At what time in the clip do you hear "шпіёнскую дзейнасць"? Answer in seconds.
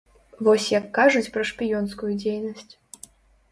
1.51-2.69